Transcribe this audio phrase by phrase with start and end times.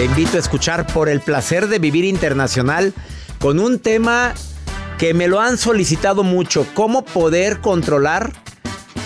[0.00, 2.94] Te invito a escuchar por el placer de vivir internacional
[3.38, 4.32] con un tema
[4.96, 8.32] que me lo han solicitado mucho, cómo poder controlar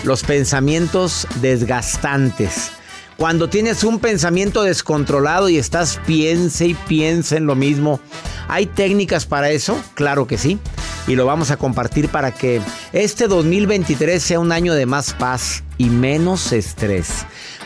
[0.05, 2.71] los pensamientos desgastantes.
[3.17, 7.99] Cuando tienes un pensamiento descontrolado y estás piense y piense en lo mismo,
[8.47, 9.77] ¿hay técnicas para eso?
[9.95, 10.59] Claro que sí.
[11.07, 12.61] Y lo vamos a compartir para que
[12.93, 17.25] este 2023 sea un año de más paz y menos estrés.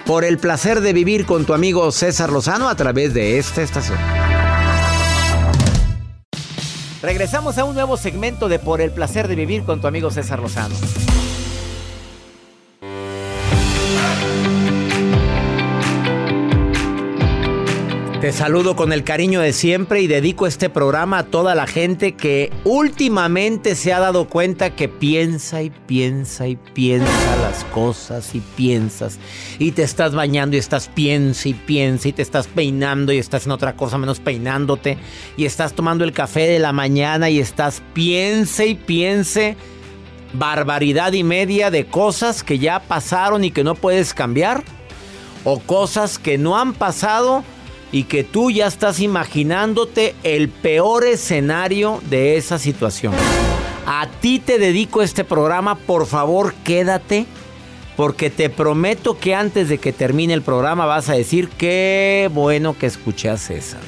[0.09, 3.99] Por el placer de vivir con tu amigo César Lozano a través de esta estación.
[7.03, 10.39] Regresamos a un nuevo segmento de Por el placer de vivir con tu amigo César
[10.39, 10.73] Lozano.
[18.21, 22.15] Te saludo con el cariño de siempre y dedico este programa a toda la gente
[22.17, 28.41] que últimamente se ha dado cuenta que piensa y piensa y piensa las cosas y
[28.41, 29.19] piensas.
[29.57, 33.45] Y te estás bañando y estás piensa y piensa y te estás peinando y estás
[33.45, 34.97] en otra cosa menos peinándote.
[35.37, 39.55] Y estás tomando el café de la mañana y estás piense y piense
[40.33, 44.61] barbaridad y media de cosas que ya pasaron y que no puedes cambiar
[45.45, 47.45] o cosas que no han pasado
[47.91, 53.13] y que tú ya estás imaginándote el peor escenario de esa situación.
[53.85, 57.25] A ti te dedico este programa, por favor quédate,
[57.95, 62.77] porque te prometo que antes de que termine el programa vas a decir qué bueno
[62.77, 63.81] que escuché a César.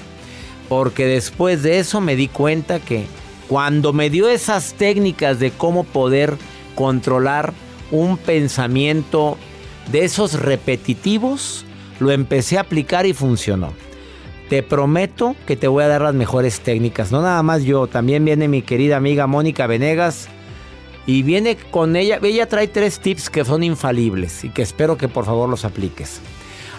[0.67, 3.05] Porque después de eso me di cuenta que
[3.47, 6.37] cuando me dio esas técnicas de cómo poder
[6.75, 7.53] controlar
[7.91, 9.37] un pensamiento
[9.91, 11.65] de esos repetitivos,
[11.99, 13.73] lo empecé a aplicar y funcionó.
[14.51, 17.09] Te prometo que te voy a dar las mejores técnicas.
[17.09, 20.27] No nada más yo, también viene mi querida amiga Mónica Venegas.
[21.05, 25.07] Y viene con ella, ella trae tres tips que son infalibles y que espero que
[25.07, 26.19] por favor los apliques.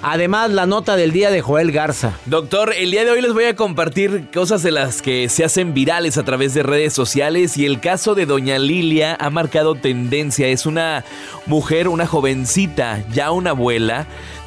[0.03, 2.19] Además, la nota del día de Joel Garza.
[2.27, 5.75] Doctor, el día de hoy les voy a compartir cosas de las que se hacen
[5.75, 10.49] virales a través de redes sociales y el caso de Doña Lilia ha marcado tendencia.
[10.49, 11.05] Es una
[11.47, 14.07] mujer, una jovencita, ya una abuela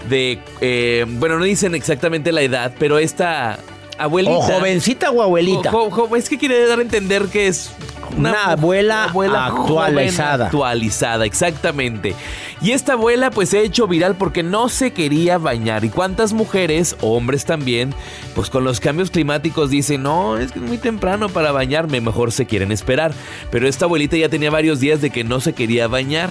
[0.10, 3.58] de, eh, bueno, no dicen exactamente la edad, pero esta
[3.98, 4.36] abuelita.
[4.36, 5.72] O jovencita o abuelita.
[5.72, 7.72] Jo- jo- es que quiere dar a entender que es
[8.18, 10.46] Una abuela actualizada.
[10.46, 12.16] actualizada, exactamente.
[12.62, 15.84] Y esta abuela pues se ha hecho viral porque no se quería bañar.
[15.86, 17.94] ¿Y cuántas mujeres, o hombres también,
[18.34, 22.32] pues con los cambios climáticos dicen, no, es que es muy temprano para bañarme, mejor
[22.32, 23.14] se quieren esperar.
[23.52, 26.30] Pero esta abuelita ya tenía varios días de que no se quería bañar.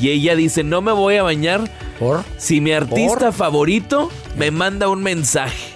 [0.00, 2.24] Y ella dice, no me voy a bañar ¿Por?
[2.38, 3.32] si mi artista ¿Por?
[3.32, 5.71] favorito me manda un mensaje.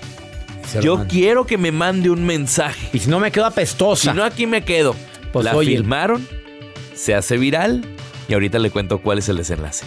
[0.66, 1.10] Se Yo mando.
[1.12, 2.88] quiero que me mande un mensaje.
[2.92, 4.10] Y si no me quedo apestosa.
[4.10, 4.94] Si no, aquí me quedo.
[5.32, 5.76] Pues, la oye.
[5.76, 6.26] filmaron,
[6.94, 7.84] se hace viral
[8.28, 9.84] y ahorita le cuento cuál es el desenlace.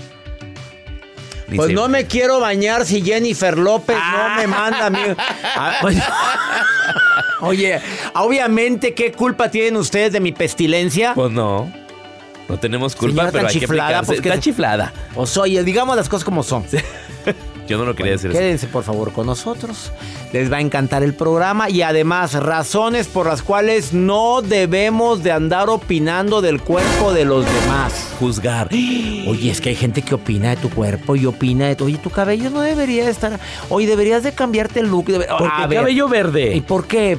[1.56, 4.36] Pues no me quiero bañar si Jennifer López Ah.
[4.36, 5.00] no me manda a mí.
[5.44, 6.02] Ah, oye,
[7.42, 7.82] Oye,
[8.16, 11.14] obviamente, ¿qué culpa tienen ustedes de mi pestilencia?
[11.16, 11.72] Pues no.
[12.48, 14.06] No tenemos culpa, Señora pero hay que chiflada, aplicarse.
[14.08, 14.94] pues, ¿qué Está se- chiflada.
[15.16, 16.64] Pues oye, digamos las cosas como son.
[17.70, 18.40] Yo no lo quería decir así.
[18.40, 19.92] Quédense por favor con nosotros.
[20.34, 25.32] Les va a encantar el programa y además razones por las cuales no debemos de
[25.32, 28.08] andar opinando del cuerpo de los demás.
[28.20, 28.68] Juzgar.
[28.72, 31.86] Oye, es que hay gente que opina de tu cuerpo y opina de tu...
[31.86, 33.40] Oye, tu cabello no debería estar...
[33.70, 35.06] Oye, deberías de cambiarte el look.
[35.06, 35.26] Debe...
[35.28, 36.56] ¿Por qué A ver, cabello verde?
[36.56, 37.18] ¿Y por qué?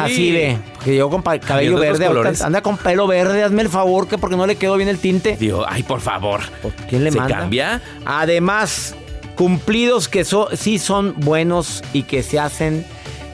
[0.00, 0.32] Así Sí.
[0.32, 0.58] ve.
[0.84, 2.06] Que yo con cabello de verde.
[2.06, 2.40] colores.
[2.42, 3.42] Anda con pelo verde.
[3.42, 5.36] Hazme el favor que porque no le quedó bien el tinte.
[5.38, 6.40] Digo, ay, por favor.
[6.62, 7.38] ¿Por ¿Quién le ¿Se manda?
[7.38, 7.82] cambia?
[8.06, 8.94] Además,
[9.38, 12.84] cumplidos que so- sí son buenos y que se hacen,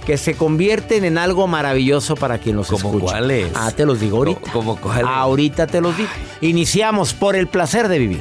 [0.04, 3.04] que se convierten en algo maravilloso para quien los ¿Cómo escucha.
[3.14, 3.50] cuáles?
[3.54, 4.52] Ah, te los digo ahorita.
[4.52, 5.06] ¿Cómo cuáles?
[5.08, 6.10] Ahorita te los digo.
[6.42, 8.20] Iniciamos por el placer de vivir.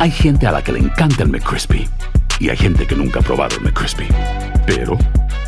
[0.00, 1.88] Hay gente a la que le encanta el McCrispy
[2.38, 4.06] y hay gente que nunca ha probado el McCrispy.
[4.64, 4.96] Pero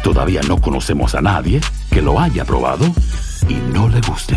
[0.03, 2.85] todavía no conocemos a nadie que lo haya probado
[3.49, 4.37] y no le guste.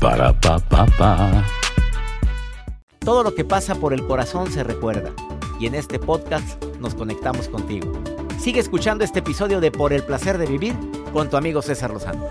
[0.00, 1.44] Para pa pa.
[2.98, 5.12] Todo lo que pasa por el corazón se recuerda.
[5.60, 8.02] Y en este podcast nos conectamos contigo.
[8.40, 10.74] Sigue escuchando este episodio de Por el placer de vivir
[11.12, 12.26] con tu amigo César Lozano.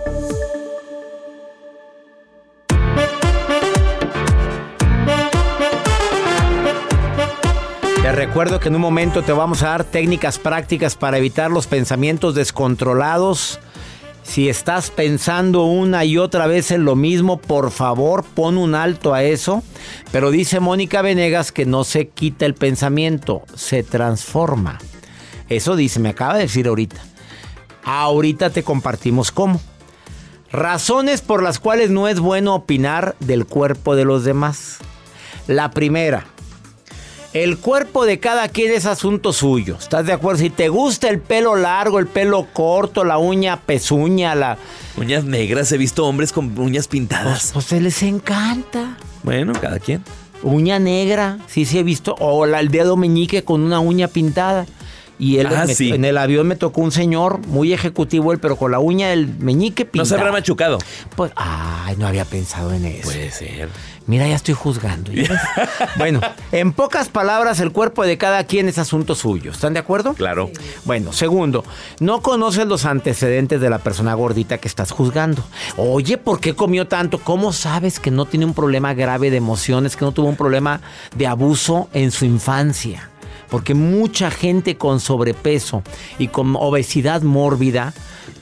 [8.11, 12.33] Recuerdo que en un momento te vamos a dar técnicas prácticas para evitar los pensamientos
[12.33, 13.59] descontrolados.
[14.23, 19.13] Si estás pensando una y otra vez en lo mismo, por favor pon un alto
[19.13, 19.63] a eso.
[20.11, 24.79] Pero dice Mónica Venegas que no se quita el pensamiento, se transforma.
[25.47, 27.01] Eso dice, me acaba de decir ahorita.
[27.83, 29.61] Ahorita te compartimos cómo.
[30.51, 34.79] Razones por las cuales no es bueno opinar del cuerpo de los demás.
[35.47, 36.25] La primera,
[37.33, 39.77] el cuerpo de cada quien es asunto suyo.
[39.79, 40.39] ¿Estás de acuerdo?
[40.39, 44.57] Si te gusta el pelo largo, el pelo corto, la uña pezuña, la...
[44.97, 47.51] Uñas negras, he visto hombres con uñas Pues, pintadas.
[47.53, 48.97] pues se les encanta.
[49.23, 50.03] Bueno, cada quien.
[50.41, 52.15] Uña negra, sí, sí he visto.
[52.19, 54.65] O la, el dedo meñique con una uña pintada.
[55.19, 55.91] Y él Ah, me- sí.
[55.91, 59.27] en el avión me tocó un señor muy ejecutivo él, pero con la uña del
[59.37, 60.09] meñique No pintada.
[60.09, 60.79] se habrá machucado.
[61.17, 63.03] Pues, ay, no había pensado en eso.
[63.03, 63.67] Puede ser.
[64.07, 65.11] Mira, ya estoy juzgando.
[65.97, 66.19] bueno,
[66.51, 69.51] en pocas palabras, el cuerpo de cada quien es asunto suyo.
[69.51, 70.13] ¿Están de acuerdo?
[70.13, 70.49] Claro.
[70.85, 71.63] Bueno, segundo,
[71.99, 75.43] no conoces los antecedentes de la persona gordita que estás juzgando.
[75.77, 77.19] Oye, ¿por qué comió tanto?
[77.19, 80.81] ¿Cómo sabes que no tiene un problema grave de emociones, que no tuvo un problema
[81.15, 83.09] de abuso en su infancia?
[83.49, 85.83] Porque mucha gente con sobrepeso
[86.17, 87.93] y con obesidad mórbida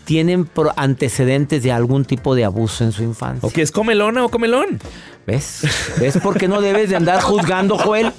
[0.07, 3.45] tienen pro- antecedentes de algún tipo de abuso en su infancia.
[3.45, 4.79] ¿O que es comelona o comelón?
[5.27, 5.63] ¿Ves?
[5.99, 8.13] ¿Ves por qué no debes de andar juzgando, Joel?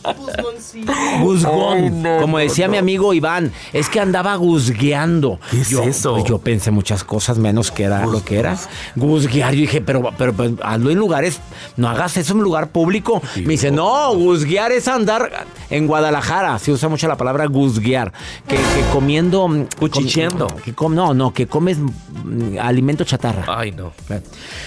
[1.20, 1.78] Guzgón.
[1.78, 2.72] Ay, no, Como decía no.
[2.72, 5.40] mi amigo Iván, es que andaba guzgueando.
[5.50, 6.12] ¿Qué es yo, eso?
[6.12, 8.58] pues, yo pensé muchas cosas menos que era lo que era.
[8.94, 9.54] Guzguear.
[9.54, 11.40] Yo dije, pero, pero, pero, hazlo en lugares,
[11.78, 13.22] no hagas eso en lugar público.
[13.36, 16.58] Me dice, no, guzguear es andar en Guadalajara.
[16.58, 18.12] Se usa mucho la palabra guzguear.
[18.46, 19.48] Que, que comiendo.
[19.78, 20.48] Cuchicheando.
[20.74, 23.44] com- no, no, que comes mm, alimento chatarra.
[23.48, 23.92] Ay, no.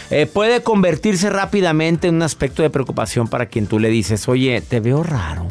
[0.10, 4.62] Eh, puede convertirse rápidamente en un aspecto de preocupación para quien tú le dices, oye,
[4.62, 5.48] te veo raro.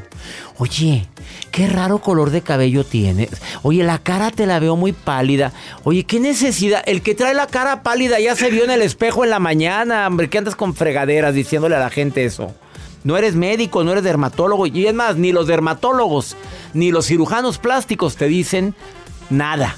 [0.58, 1.06] Oye,
[1.50, 3.30] qué raro color de cabello tienes.
[3.62, 5.52] Oye, la cara te la veo muy pálida.
[5.84, 6.82] Oye, qué necesidad.
[6.86, 10.06] El que trae la cara pálida ya se vio en el espejo en la mañana.
[10.06, 12.54] Hombre, ¿qué andas con fregaderas diciéndole a la gente eso?
[13.04, 14.66] No eres médico, no eres dermatólogo.
[14.66, 16.36] Y es más, ni los dermatólogos,
[16.74, 18.74] ni los cirujanos plásticos te dicen
[19.30, 19.76] nada.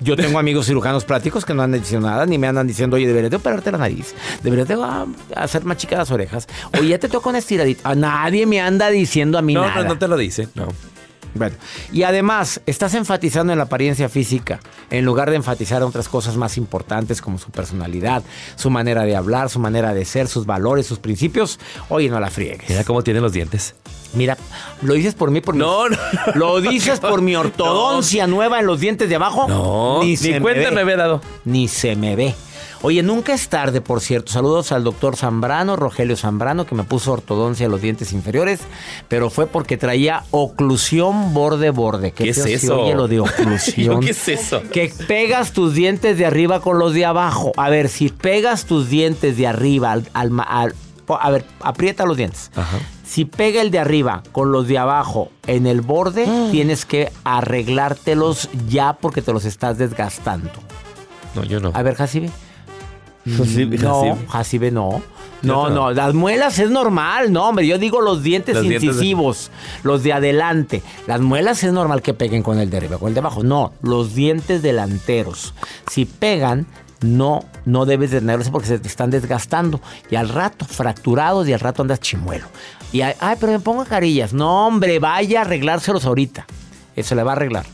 [0.00, 3.06] Yo tengo amigos cirujanos plásticos que no andan diciendo nada, ni me andan diciendo, oye,
[3.06, 6.98] deberías de operarte la nariz, deberías de ah, hacer más chicas las orejas, oye, ya
[6.98, 7.88] te toca una estiradita.
[7.88, 9.82] A nadie me anda diciendo a mí No, nada.
[9.82, 10.48] no, no te lo dice.
[10.54, 10.68] No.
[11.34, 11.56] Bueno,
[11.92, 14.60] y además, estás enfatizando en la apariencia física
[14.90, 18.22] en lugar de enfatizar en otras cosas más importantes como su personalidad,
[18.56, 21.60] su manera de hablar, su manera de ser, sus valores, sus principios.
[21.88, 22.68] Oye, no la friegues.
[22.68, 23.74] Mira cómo tiene los dientes.
[24.12, 24.36] Mira,
[24.82, 25.96] lo dices por mí, por mi- No, no.
[26.34, 29.46] Lo dices por mi ortodoncia nueva en los dientes de abajo.
[29.48, 30.74] No, ni, se me cuenta ve.
[30.74, 31.20] me había dado.
[31.44, 32.34] Ni se me ve.
[32.82, 34.32] Oye, nunca es tarde, por cierto.
[34.32, 38.60] Saludos al doctor Zambrano, Rogelio Zambrano, que me puso ortodoncia en los dientes inferiores,
[39.06, 42.12] pero fue porque traía oclusión borde-borde.
[42.12, 42.80] ¿Qué es eso?
[42.82, 44.00] oye lo de oclusión.
[44.00, 44.62] ¿Qué es eso?
[44.72, 47.52] Que pegas tus dientes de arriba con los de abajo.
[47.58, 50.74] A ver, si pegas tus dientes de arriba al, al
[51.08, 52.50] a ver, aprieta los dientes.
[52.54, 52.78] Ajá.
[53.04, 58.48] Si pega el de arriba con los de abajo en el borde, tienes que arreglártelos
[58.68, 60.50] ya porque te los estás desgastando.
[61.34, 61.72] No, yo no.
[61.74, 62.30] A ver, Jacibe.
[63.26, 64.70] Jacibe, No, Jacibe.
[64.70, 65.02] No.
[65.42, 65.90] No, no.
[65.90, 69.50] las muelas es normal, no, hombre, yo digo los dientes Los dientes de- incisivos,
[69.84, 70.82] los de adelante.
[71.06, 73.42] Las muelas es normal que peguen con el de arriba, con el de abajo.
[73.42, 75.54] No, los dientes delanteros.
[75.90, 76.66] Si pegan,
[77.00, 79.80] no, no debes de tenerlos porque se te están desgastando.
[80.10, 82.44] Y al rato, fracturados y al rato andas chimuelo.
[82.92, 84.34] Y, ay, ay, pero me pongo carillas.
[84.34, 86.46] No, hombre, vaya a arreglárselos ahorita.
[86.94, 87.64] Eso le va a arreglar.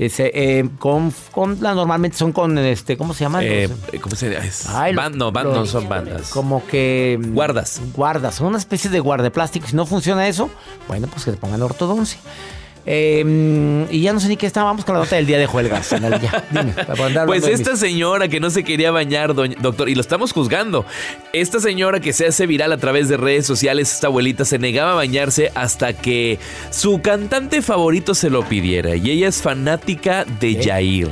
[0.00, 3.44] Ese, eh, con, con, la- normalmente son con, este, ¿cómo se llama?
[3.44, 3.68] Eh,
[4.00, 4.46] ¿Cómo se llama?
[4.46, 6.30] Es- Ay, lo- ban- no, ban- lo- no son bandas.
[6.30, 7.18] Como que...
[7.20, 7.82] mm, Guardas.
[7.94, 8.36] Guardas.
[8.36, 9.66] Son una especie de guarda de plástico.
[9.66, 10.48] Si no funciona eso,
[10.88, 12.18] bueno, pues que te pongan ortodoncia.
[12.86, 14.62] Eh, mm, y ya no sé ni qué está.
[14.64, 15.90] Vamos con la nota del día de Juelgas.
[15.90, 19.88] Ya, dime, para andar hablando Pues esta señora que no se quería bañar, doña- doctor,
[19.88, 20.84] y lo estamos juzgando.
[21.32, 24.92] Esta señora que se hace viral a través de redes sociales, esta abuelita se negaba
[24.92, 26.38] a bañarse hasta que
[26.70, 28.96] su cantante favorito se lo pidiera.
[28.96, 31.08] Y ella es fanática de Yair.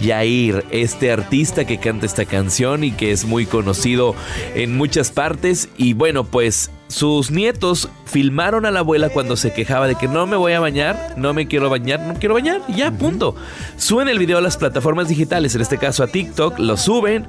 [0.00, 4.16] Yair, este artista que canta esta canción y que es muy conocido
[4.56, 5.68] en muchas partes.
[5.76, 10.26] Y bueno, pues sus nietos filmaron a la abuela cuando se quejaba de que no
[10.26, 13.34] me voy a bañar, no me quiero bañar, no quiero bañar, y ya, punto.
[13.76, 17.26] Suben el video a las plataformas digitales, en este caso a TikTok, lo suben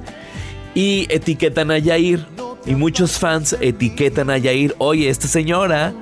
[0.74, 2.24] y etiquetan a Yair.
[2.66, 5.94] Y muchos fans etiquetan a Yair, oye, esta señora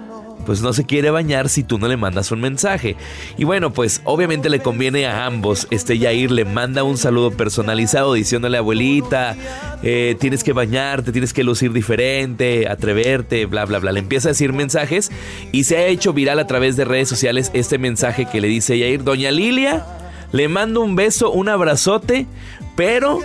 [0.45, 2.97] pues no se quiere bañar si tú no le mandas un mensaje.
[3.37, 5.67] Y bueno, pues obviamente le conviene a ambos.
[5.71, 9.37] Este Yair le manda un saludo personalizado diciéndole abuelita,
[9.83, 13.93] eh, tienes que bañarte, tienes que lucir diferente, atreverte, bla, bla, bla.
[13.93, 15.11] Le empieza a decir mensajes
[15.53, 18.79] y se ha hecho viral a través de redes sociales este mensaje que le dice
[18.79, 19.85] Yair, doña Lilia,
[20.33, 22.27] le mando un beso, un abrazote,
[22.77, 23.21] pero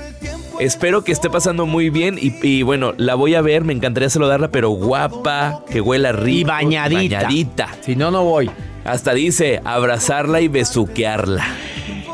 [0.59, 4.09] espero que esté pasando muy bien y, y bueno, la voy a ver, me encantaría
[4.09, 6.39] saludarla, pero guapa, que huela rico.
[6.39, 7.17] Y bañadita.
[7.17, 7.69] bañadita.
[7.81, 8.49] Si no, no voy.
[8.85, 11.45] Hasta dice abrazarla y besuquearla.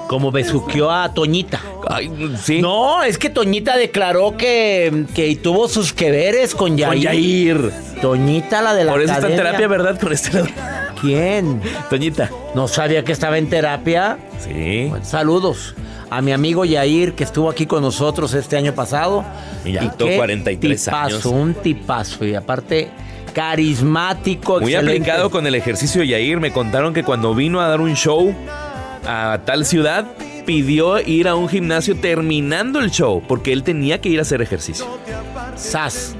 [0.08, 1.62] Como besuqueó a Toñita.
[1.90, 2.12] Ay,
[2.42, 2.62] sí.
[2.62, 6.94] No, es que Toñita declaró que, que tuvo sus que veres con Yair.
[6.94, 7.72] Con Yair.
[8.02, 10.00] Toñita, la de la Por eso está en terapia, ¿verdad?
[10.00, 10.48] Con este lado.
[11.02, 11.60] ¿Quién?
[11.90, 12.30] Toñita.
[12.54, 14.20] No sabía que estaba en terapia.
[14.44, 14.88] Sí.
[14.90, 15.74] Bueno, saludos
[16.10, 19.24] a mi amigo Yair que estuvo aquí con nosotros este año pasado.
[19.64, 21.26] Y tuvo qué 43 tipazo, años.
[21.26, 22.90] Un tipazo y aparte
[23.34, 24.60] carismático.
[24.60, 25.02] Muy excelente.
[25.02, 26.40] aplicado con el ejercicio de Yair.
[26.40, 28.34] Me contaron que cuando vino a dar un show
[29.06, 30.06] a tal ciudad,
[30.46, 34.42] pidió ir a un gimnasio terminando el show, porque él tenía que ir a hacer
[34.42, 34.86] ejercicio.
[35.56, 36.16] Sas.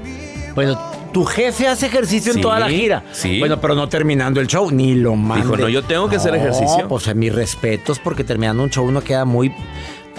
[0.54, 0.78] Bueno,
[1.16, 3.02] tu jefe hace ejercicio Sí, en toda la gira.
[3.10, 3.38] sí.
[3.38, 5.44] Bueno, pero no terminando el show, ni lo mande.
[5.46, 6.86] Dijo, no, yo tengo que hacer ejercicio.
[6.88, 9.50] Pues en mis respetos, porque terminando un show uno queda muy.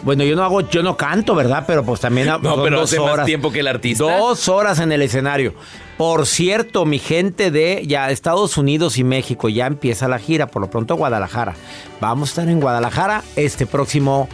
[0.01, 1.65] Bueno, yo no hago, yo no canto, ¿verdad?
[1.67, 3.25] Pero pues también No, pero dos hace más horas.
[3.27, 4.05] tiempo que el artista.
[4.05, 5.53] Dos horas en el escenario.
[5.97, 10.63] Por cierto, mi gente de ya Estados Unidos y México ya empieza la gira, por
[10.63, 11.53] lo pronto Guadalajara.
[12.01, 14.27] Vamos a estar en Guadalajara este próximo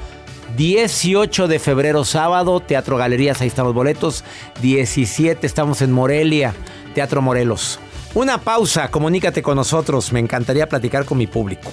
[0.55, 4.23] 18 de febrero, sábado, Teatro Galerías, ahí están los boletos.
[4.61, 6.53] 17 estamos en Morelia,
[6.93, 7.79] Teatro Morelos.
[8.13, 11.71] Una pausa, comunícate con nosotros, me encantaría platicar con mi público.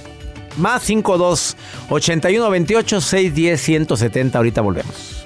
[0.56, 1.56] Más 52
[1.90, 5.24] 81 28 610 170, ahorita volvemos.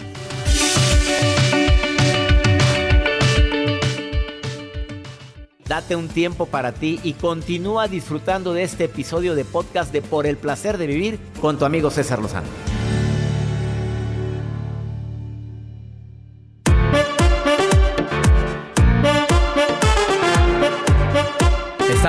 [5.66, 10.26] Date un tiempo para ti y continúa disfrutando de este episodio de podcast de Por
[10.26, 12.73] el placer de vivir con tu amigo César Lozano.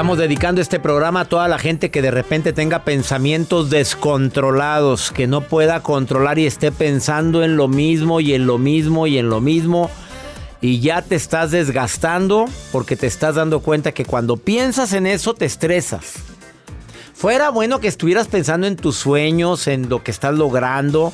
[0.05, 5.25] Estamos dedicando este programa a toda la gente que de repente tenga pensamientos descontrolados, que
[5.25, 9.31] no pueda controlar y esté pensando en lo mismo y en lo mismo y en
[9.31, 9.89] lo mismo.
[10.61, 15.33] Y ya te estás desgastando porque te estás dando cuenta que cuando piensas en eso
[15.33, 16.13] te estresas.
[17.15, 21.13] Fuera bueno que estuvieras pensando en tus sueños, en lo que estás logrando.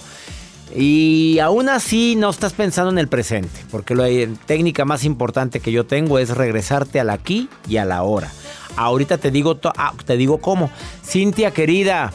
[0.75, 4.10] Y aún así no estás pensando en el presente, porque la
[4.45, 8.29] técnica más importante que yo tengo es regresarte al aquí y a la ahora.
[8.78, 10.70] Ahorita te digo, ah, te digo cómo.
[11.04, 12.12] Cintia querida,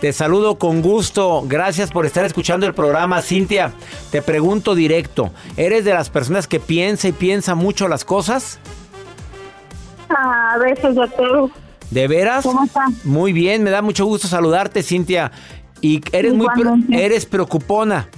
[0.00, 1.42] te saludo con gusto.
[1.46, 3.22] Gracias por estar escuchando el programa.
[3.22, 3.72] Cintia,
[4.10, 8.58] te pregunto directo, ¿eres de las personas que piensa y piensa mucho las cosas?
[10.08, 11.50] A veces, doctor.
[11.90, 12.44] ¿De veras?
[12.44, 12.86] ¿Cómo está?
[13.04, 15.30] Muy bien, me da mucho gusto saludarte, Cintia.
[15.80, 16.48] Y eres muy
[16.92, 18.08] eres preocupona.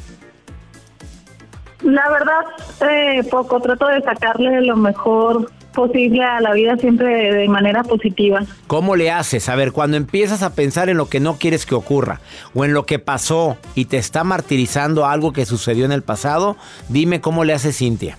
[1.83, 3.61] La verdad, eh, poco.
[3.61, 8.43] Trato de sacarle lo mejor posible a la vida siempre de, de manera positiva.
[8.67, 9.49] ¿Cómo le haces?
[9.49, 12.21] A ver, cuando empiezas a pensar en lo que no quieres que ocurra
[12.55, 16.57] o en lo que pasó y te está martirizando algo que sucedió en el pasado,
[16.89, 18.19] dime cómo le hace Cintia.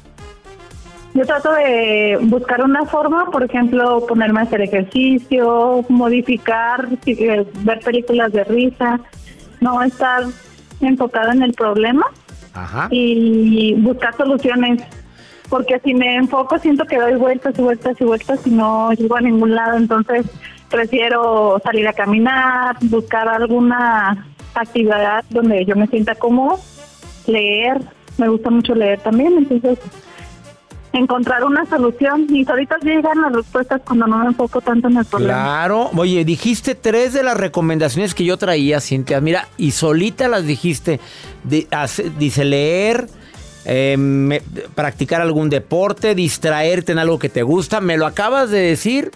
[1.14, 8.32] Yo trato de buscar una forma, por ejemplo, ponerme a hacer ejercicio, modificar, ver películas
[8.34, 9.00] de risa,
[9.60, 10.26] no estar
[10.80, 12.06] enfocada en el problema
[12.54, 12.88] Ajá.
[12.92, 14.84] y buscar soluciones.
[15.50, 19.16] Porque si me enfoco siento que doy vueltas y vueltas y vueltas y no llego
[19.16, 19.78] a ningún lado.
[19.78, 20.26] Entonces
[20.70, 26.60] prefiero salir a caminar, buscar alguna actividad donde yo me sienta cómodo,
[27.28, 27.80] leer.
[28.18, 29.38] Me gusta mucho leer también.
[29.38, 29.80] Entonces
[30.94, 35.06] encontrar una solución y ahorita llegan las respuestas cuando no me enfoco tanto en el
[35.06, 35.34] problema.
[35.34, 35.92] Claro.
[35.96, 39.22] Oye, dijiste tres de las recomendaciones que yo traía, Cintia.
[39.22, 41.00] Mira, y solita las dijiste.
[42.18, 43.08] Dice leer,
[43.68, 44.42] eh, me-
[44.74, 47.82] practicar algún deporte, distraerte en algo que te gusta.
[47.82, 49.12] Me lo acabas de decir.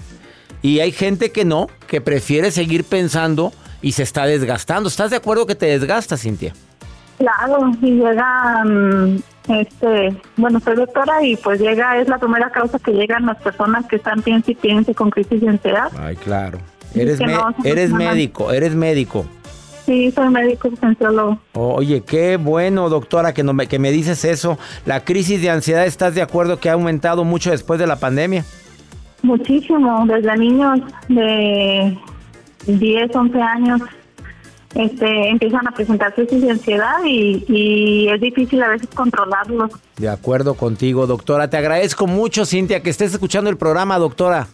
[0.62, 4.89] Y hay gente que no, que prefiere seguir pensando y se está desgastando.
[4.89, 6.53] ¿Estás de acuerdo que te desgastas, Cintia?
[7.17, 9.17] Claro, y llega, mm,
[9.48, 13.86] este, bueno, soy doctora y pues llega, es la primera causa que llegan las personas
[13.88, 15.91] que están piense y piense con crisis de ansiedad.
[16.00, 16.60] Ay, claro.
[16.93, 19.25] Eres, me- no, eres médico, eres médico.
[19.91, 20.69] Sí, soy médico.
[21.51, 24.57] Oye, qué bueno, doctora, que, no me, que me dices eso.
[24.86, 28.45] La crisis de ansiedad, ¿estás de acuerdo que ha aumentado mucho después de la pandemia?
[29.21, 30.79] Muchísimo, desde niños
[31.10, 31.98] de
[32.67, 33.81] 10, 11 años
[34.75, 39.71] este, empiezan a presentar crisis de ansiedad y, y es difícil a veces controlarlos.
[39.98, 41.50] De acuerdo contigo, doctora.
[41.50, 44.48] Te agradezco mucho, Cintia, que estés escuchando el programa, doctora.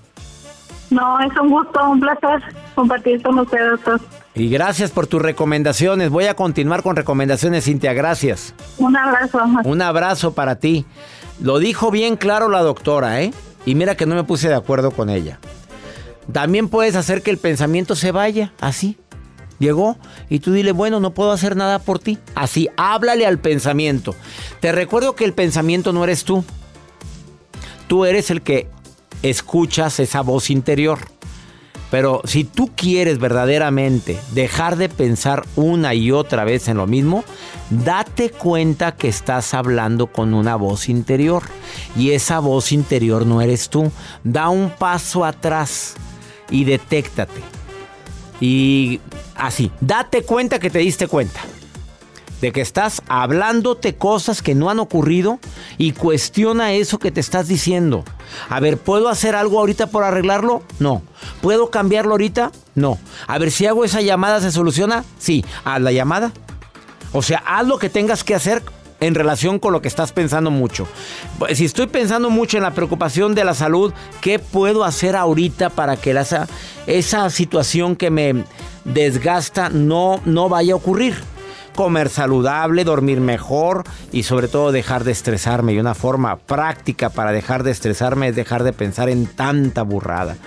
[0.90, 2.42] No, es un gusto, un placer
[2.74, 3.80] compartir con ustedes.
[4.38, 6.12] Y gracias por tus recomendaciones.
[6.12, 7.94] Voy a continuar con recomendaciones, Cintia.
[7.94, 8.54] Gracias.
[8.78, 9.40] Un abrazo.
[9.64, 10.86] Un abrazo para ti.
[11.42, 13.34] Lo dijo bien claro la doctora, ¿eh?
[13.66, 15.40] Y mira que no me puse de acuerdo con ella.
[16.32, 18.98] También puedes hacer que el pensamiento se vaya, así.
[19.58, 19.98] Llegó
[20.30, 22.20] y tú dile, bueno, no puedo hacer nada por ti.
[22.36, 24.14] Así, háblale al pensamiento.
[24.60, 26.44] Te recuerdo que el pensamiento no eres tú.
[27.88, 28.70] Tú eres el que
[29.24, 31.00] escuchas esa voz interior.
[31.90, 37.24] Pero si tú quieres verdaderamente dejar de pensar una y otra vez en lo mismo,
[37.70, 41.44] date cuenta que estás hablando con una voz interior.
[41.96, 43.92] Y esa voz interior no eres tú.
[44.24, 45.96] Da un paso atrás
[46.50, 47.42] y detéctate.
[48.42, 49.00] Y
[49.36, 51.42] así, date cuenta que te diste cuenta
[52.42, 55.40] de que estás hablándote cosas que no han ocurrido
[55.78, 58.04] y cuestiona eso que te estás diciendo.
[58.50, 60.62] A ver, ¿puedo hacer algo ahorita por arreglarlo?
[60.80, 61.02] No.
[61.42, 62.52] ¿Puedo cambiarlo ahorita?
[62.76, 62.98] No.
[63.28, 65.04] A ver, si hago esa llamada, ¿se soluciona?
[65.18, 65.44] Sí.
[65.64, 66.32] Haz la llamada.
[67.14, 68.62] O sea, haz lo que tengas que hacer
[69.00, 70.88] en relación con lo que estás pensando mucho.
[71.54, 75.98] Si estoy pensando mucho en la preocupación de la salud, ¿qué puedo hacer ahorita para
[75.98, 76.48] que esa,
[76.88, 78.44] esa situación que me
[78.86, 81.16] desgasta no, no vaya a ocurrir?
[81.78, 85.74] Comer saludable, dormir mejor y sobre todo dejar de estresarme.
[85.74, 90.38] Y una forma práctica para dejar de estresarme es dejar de pensar en tanta burrada.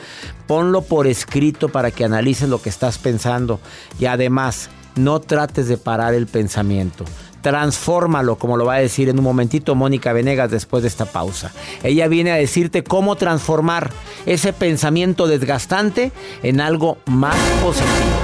[0.48, 3.60] Ponlo por escrito para que analices lo que estás pensando
[4.00, 7.04] y además no trates de parar el pensamiento.
[7.42, 11.52] Transfórmalo, como lo va a decir en un momentito Mónica Venegas después de esta pausa.
[11.84, 13.90] Ella viene a decirte cómo transformar
[14.26, 16.10] ese pensamiento desgastante
[16.42, 18.18] en algo más positivo.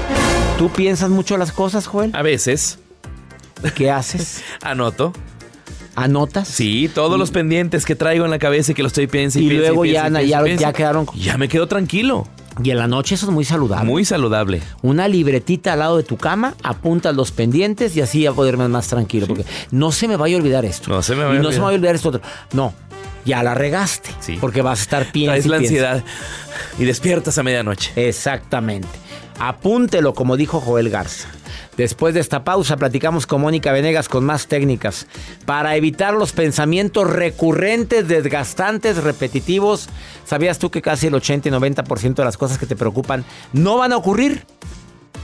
[0.58, 2.10] ¿Tú piensas mucho las cosas, Joel?
[2.14, 2.80] A veces
[3.74, 4.42] ¿Qué haces?
[4.62, 5.12] anoto.
[5.94, 6.46] ¿Anotas?
[6.48, 9.50] Sí, todos los pendientes que traigo en la cabeza y que lo estoy pensando.
[9.50, 12.28] Y luego ya- ya- ya quedaron- Ya me quedo tranquilo.
[12.62, 13.86] Y en la noche eso es muy saludable.
[13.86, 14.62] Muy saludable.
[14.82, 18.88] Una libretita al lado de tu cama, apuntas los pendientes y así ya poderme más
[18.88, 19.26] tranquilo.
[19.26, 20.90] Porque no se me vaya a olvidar esto.
[20.90, 21.58] No se me va a Y no se olvidar.
[21.60, 22.20] me vaya a olvidar esto otro.
[22.52, 22.74] No,
[23.26, 24.10] ya la regaste.
[24.20, 24.36] Sí.
[24.40, 25.90] Porque vas a estar piensa Traes y la piensa.
[25.92, 26.04] ansiedad
[26.78, 27.90] y despiertas a medianoche.
[27.96, 28.88] Exactamente.
[29.38, 31.28] Apúntelo, como dijo Joel Garza.
[31.76, 35.06] Después de esta pausa, platicamos con Mónica Venegas con más técnicas
[35.44, 39.88] para evitar los pensamientos recurrentes, desgastantes, repetitivos.
[40.24, 43.76] ¿Sabías tú que casi el 80 y 90% de las cosas que te preocupan no
[43.76, 44.46] van a ocurrir?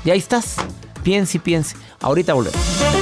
[0.04, 0.56] Y ahí estás.
[1.02, 1.76] Piense y piense.
[2.00, 3.01] Ahorita volvemos.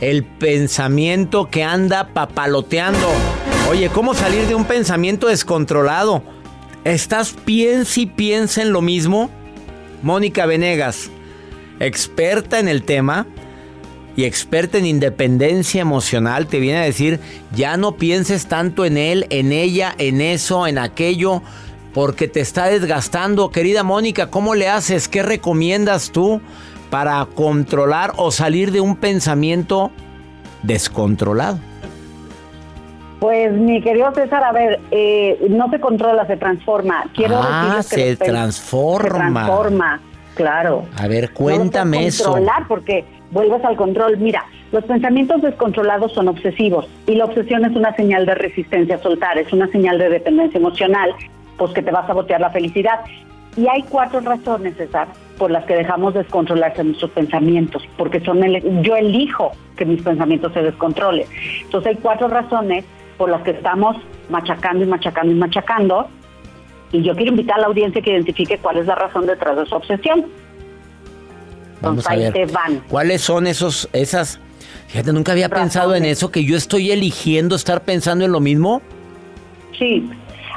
[0.00, 3.08] el pensamiento que anda papaloteando.
[3.70, 6.22] Oye, ¿cómo salir de un pensamiento descontrolado?
[6.84, 9.30] ¿Estás piensa y piensa en lo mismo?
[10.02, 11.10] Mónica Venegas,
[11.80, 13.26] experta en el tema,
[14.16, 17.18] y experta en independencia emocional, te viene a decir,
[17.54, 21.42] ya no pienses tanto en él, en ella, en eso, en aquello,
[21.92, 23.50] porque te está desgastando.
[23.50, 25.08] Querida Mónica, ¿cómo le haces?
[25.08, 26.40] ¿Qué recomiendas tú
[26.90, 29.90] para controlar o salir de un pensamiento
[30.62, 31.58] descontrolado?
[33.20, 37.04] Pues mi querido César, a ver, eh, no se controla, se transforma.
[37.14, 39.18] Quiero ah, se transforma.
[39.18, 40.00] Se transforma,
[40.34, 40.84] claro.
[40.96, 42.24] A ver, cuéntame no eso.
[42.24, 44.18] Controlar, porque vuelves al control.
[44.18, 48.98] Mira, los pensamientos descontrolados son obsesivos y la obsesión es una señal de resistencia a
[48.98, 51.14] soltar, es una señal de dependencia emocional,
[51.56, 53.00] pues que te va a sabotear la felicidad.
[53.56, 58.40] Y hay cuatro razones, César, por las que dejamos descontrolarse nuestros pensamientos, porque son
[58.82, 61.26] yo elijo que mis pensamientos se descontrolen.
[61.62, 62.84] Entonces hay cuatro razones
[63.16, 63.96] por las que estamos
[64.28, 66.08] machacando y machacando y machacando.
[66.92, 69.66] Y yo quiero invitar a la audiencia que identifique cuál es la razón detrás de
[69.66, 70.26] su obsesión.
[71.80, 72.32] Vamos a ver.
[72.88, 74.40] ¿Cuáles son esos, esas?
[74.86, 78.80] Fíjate, nunca había pensado en eso, que yo estoy eligiendo estar pensando en lo mismo.
[79.76, 80.08] Sí,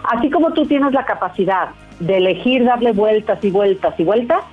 [0.04, 4.44] así como tú tienes la capacidad de elegir darle vueltas y vueltas y vueltas,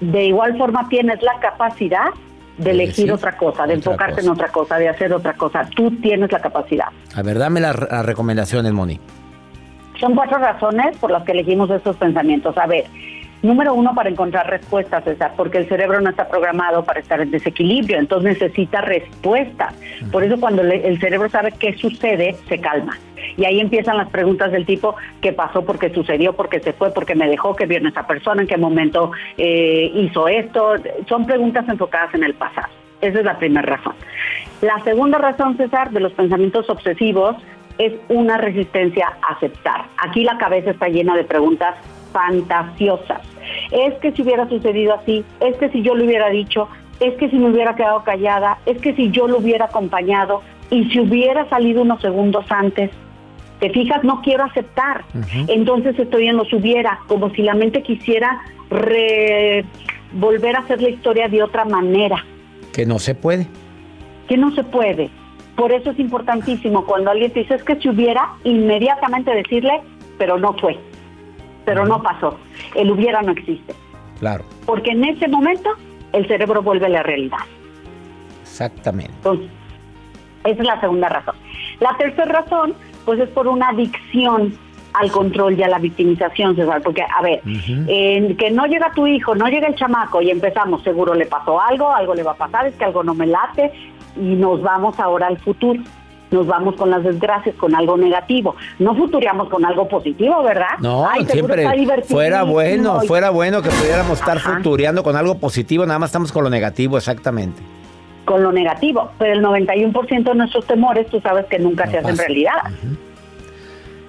[0.00, 2.10] de igual forma tienes la capacidad
[2.58, 5.68] de elegir otra cosa, de enfocarte en otra cosa, de hacer otra cosa.
[5.74, 6.86] Tú tienes la capacidad.
[7.14, 8.98] A ver, dame las, las recomendaciones, Moni.
[10.00, 12.56] Son cuatro razones por las que elegimos estos pensamientos.
[12.58, 12.84] A ver,
[13.46, 17.30] Número uno, para encontrar respuestas, César, porque el cerebro no está programado para estar en
[17.30, 19.72] desequilibrio, entonces necesita respuestas.
[20.10, 22.98] Por eso cuando el cerebro sabe qué sucede, se calma.
[23.36, 25.64] Y ahí empiezan las preguntas del tipo, ¿qué pasó?
[25.64, 26.32] ¿Por qué sucedió?
[26.32, 26.90] ¿Por qué se fue?
[26.90, 27.54] ¿Por qué me dejó?
[27.54, 28.42] ¿Qué vio esa persona?
[28.42, 30.74] ¿En qué momento eh, hizo esto?
[31.08, 32.66] Son preguntas enfocadas en el pasado.
[33.00, 33.94] Esa es la primera razón.
[34.60, 37.36] La segunda razón, César, de los pensamientos obsesivos
[37.78, 39.84] es una resistencia a aceptar.
[39.98, 41.76] Aquí la cabeza está llena de preguntas
[42.12, 43.35] fantasiosas
[43.70, 46.68] es que si hubiera sucedido así, es que si yo le hubiera dicho,
[47.00, 50.84] es que si me hubiera quedado callada, es que si yo lo hubiera acompañado y
[50.90, 52.90] si hubiera salido unos segundos antes.
[53.60, 55.04] Te fijas, no quiero aceptar.
[55.48, 58.42] Entonces estoy en los hubiera, como si la mente quisiera
[60.12, 62.22] volver a hacer la historia de otra manera.
[62.72, 63.46] Que no se puede.
[64.28, 65.08] Que no se puede.
[65.56, 69.80] Por eso es importantísimo cuando alguien te dice es que si hubiera, inmediatamente decirle,
[70.18, 70.78] pero no fue
[71.66, 72.38] pero no pasó.
[72.74, 73.74] El hubiera no existe.
[74.18, 74.44] Claro.
[74.64, 75.68] Porque en ese momento
[76.12, 77.40] el cerebro vuelve a la realidad.
[78.40, 79.12] Exactamente.
[79.16, 79.50] Entonces,
[80.44, 81.34] esa es la segunda razón.
[81.80, 82.74] La tercera razón,
[83.04, 84.56] pues es por una adicción
[84.94, 89.34] al control y a la victimización, César, porque, a ver, que no llega tu hijo,
[89.34, 92.66] no llega el chamaco y empezamos, seguro le pasó algo, algo le va a pasar,
[92.66, 93.72] es que algo no me late
[94.16, 95.82] y nos vamos ahora al futuro
[96.30, 98.56] nos vamos con las desgracias, con algo negativo.
[98.78, 100.78] No futureamos con algo positivo, ¿verdad?
[100.80, 101.66] No, siempre
[102.04, 106.44] fuera bueno, fuera bueno que pudiéramos estar futureando con algo positivo, nada más estamos con
[106.44, 107.62] lo negativo, exactamente.
[108.24, 112.16] Con lo negativo, pero el 91% de nuestros temores, tú sabes que nunca se hacen
[112.16, 112.54] realidad.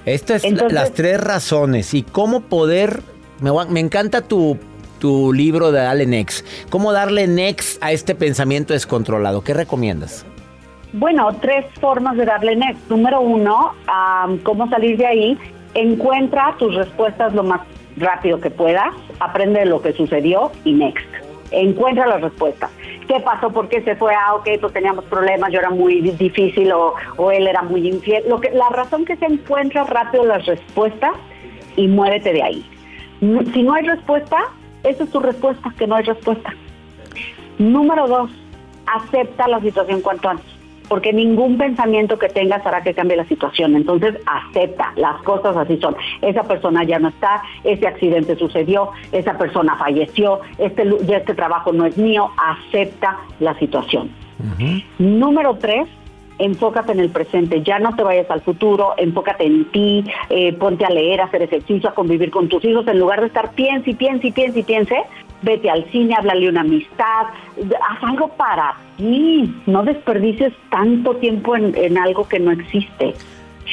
[0.06, 3.02] Estas es las tres razones y cómo poder,
[3.42, 4.58] me, me encanta tu
[4.98, 6.44] tu libro de Dale Next.
[6.70, 9.44] ¿Cómo darle next a este pensamiento descontrolado?
[9.44, 10.26] ¿Qué recomiendas?
[10.94, 12.90] Bueno, tres formas de darle next.
[12.90, 13.74] Número uno,
[14.44, 15.38] cómo salir de ahí.
[15.74, 17.62] Encuentra tus respuestas lo más
[17.98, 21.06] rápido que puedas, aprende lo que sucedió y next.
[21.52, 22.72] Encuentra las respuestas.
[23.08, 23.50] ¿Qué pasó?
[23.52, 24.14] ¿Por qué se fue?
[24.14, 28.24] Ah, ok, pues teníamos problemas, yo era muy difícil o, o él era muy infiel.
[28.28, 31.12] Lo que, la razón que se encuentra rápido las respuestas
[31.76, 32.66] y muévete de ahí.
[33.54, 34.38] Si no hay respuesta,
[34.84, 36.54] esa es tu respuesta, que no hay respuesta.
[37.58, 38.30] Número dos,
[38.86, 40.57] acepta la situación cuanto antes
[40.88, 43.76] porque ningún pensamiento que tengas hará que cambie la situación.
[43.76, 45.96] Entonces, acepta, las cosas así son.
[46.22, 51.86] Esa persona ya no está, ese accidente sucedió, esa persona falleció, este, este trabajo no
[51.86, 54.10] es mío, acepta la situación.
[55.00, 55.88] Número tres,
[56.40, 60.86] enfócate en el presente, ya no te vayas al futuro, enfócate en ti, eh, ponte
[60.86, 63.92] a leer, a hacer ejercicio, a convivir con tus hijos, en lugar de estar piense
[63.92, 64.96] y piense y piense y piense,
[65.42, 67.28] vete al cine, háblale una amistad,
[67.90, 73.14] haz algo para ti, no desperdicies tanto tiempo en, algo que no existe.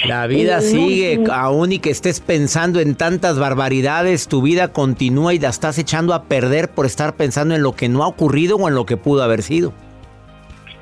[0.06, 5.38] La vida sigue, aún y que estés pensando en tantas barbaridades, tu vida continúa y
[5.38, 8.68] la estás echando a perder por estar pensando en lo que no ha ocurrido o
[8.68, 9.72] en lo que pudo haber sido.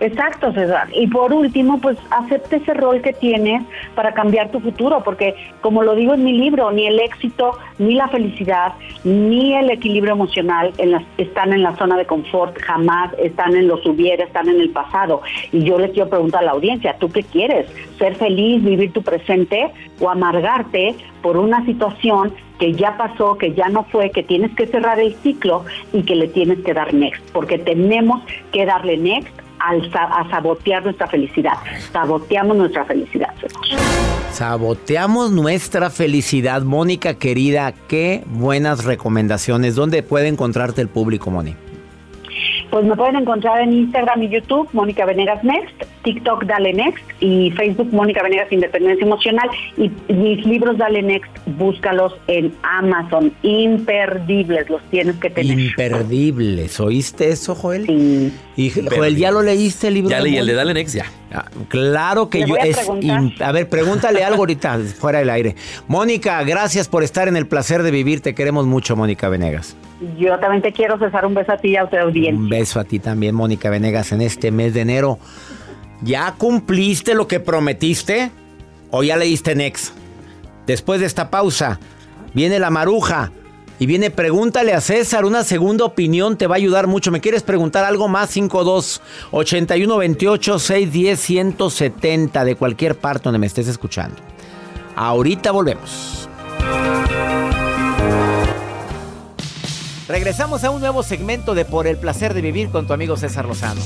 [0.03, 0.89] Exacto, César.
[0.93, 3.63] Y por último, pues acepte ese rol que tienes
[3.95, 7.95] para cambiar tu futuro, porque como lo digo en mi libro, ni el éxito, ni
[7.95, 8.73] la felicidad,
[9.05, 10.73] ni el equilibrio emocional
[11.19, 15.23] están en la zona de confort, jamás están en los hubiera, están en el pasado.
[15.53, 17.69] Y yo les quiero preguntar a la audiencia, ¿tú qué quieres?
[17.97, 23.69] ¿Ser feliz, vivir tu presente o amargarte por una situación que ya pasó, que ya
[23.69, 27.23] no fue, que tienes que cerrar el ciclo y que le tienes que dar next?
[27.31, 31.55] Porque tenemos que darle next a sabotear nuestra felicidad.
[31.93, 33.35] Saboteamos nuestra felicidad.
[34.33, 36.63] Saboteamos nuestra felicidad.
[36.63, 39.75] Mónica querida, qué buenas recomendaciones.
[39.75, 41.55] ¿Dónde puede encontrarte el público, Moni?
[42.73, 47.51] Pues me pueden encontrar en Instagram y YouTube, Mónica Venegas Next, TikTok Dale Next y
[47.51, 49.47] Facebook Mónica Venegas Independencia Emocional.
[49.77, 53.31] Y mis libros Dale Next, búscalos en Amazon.
[53.43, 55.61] Imperdibles, los tienes que tener.
[55.61, 56.81] Imperdibles.
[56.81, 57.85] ¿Oíste eso, Joel?
[57.85, 58.33] Sí.
[58.57, 60.09] Y Joel, ¿ya lo leíste el libro?
[60.09, 61.05] Ya leí el de Dale Next, ya.
[61.35, 62.79] Ah, claro que yo es
[63.41, 65.57] a ver, pregúntale algo ahorita fuera del aire.
[65.89, 68.21] Mónica, gracias por estar en el placer de vivir.
[68.21, 69.77] Te queremos mucho, Mónica Venegas.
[70.19, 72.35] Yo también te quiero, César, un beso a ti y a tu audiencia.
[72.35, 75.19] Un beso a ti también, Mónica Venegas, en este mes de enero.
[76.03, 78.31] ¿Ya cumpliste lo que prometiste?
[78.91, 79.95] ¿O ya le diste next?
[80.67, 81.79] Después de esta pausa,
[82.35, 83.31] viene la maruja.
[83.83, 87.11] Y viene, pregúntale a César, una segunda opinión te va a ayudar mucho.
[87.11, 88.31] ¿Me quieres preguntar algo más?
[88.31, 94.15] 52 81 28 610 170 de cualquier parte donde me estés escuchando.
[94.95, 96.29] Ahorita volvemos.
[100.07, 103.47] Regresamos a un nuevo segmento de Por el placer de vivir con tu amigo César
[103.47, 103.81] Lozano.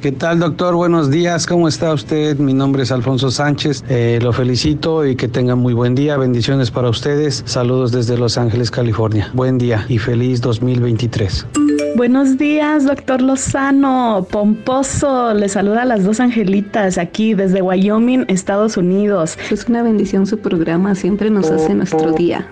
[0.00, 0.76] ¿Qué tal, doctor?
[0.76, 1.44] Buenos días.
[1.44, 2.38] ¿Cómo está usted?
[2.38, 3.82] Mi nombre es Alfonso Sánchez.
[3.88, 6.16] Eh, lo felicito y que tenga muy buen día.
[6.16, 7.42] Bendiciones para ustedes.
[7.46, 9.28] Saludos desde Los Ángeles, California.
[9.34, 11.46] Buen día y feliz 2023.
[11.96, 14.24] Buenos días, doctor Lozano.
[14.30, 19.36] Pomposo, le saluda a las dos angelitas aquí desde Wyoming, Estados Unidos.
[19.50, 22.46] Es una bendición su programa, siempre nos hace nuestro día.